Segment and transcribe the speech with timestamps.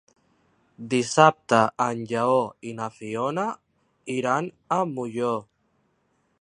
[0.93, 2.39] Dissabte en Lleó
[2.71, 3.45] i na Fiona
[4.17, 5.33] iran a Molló.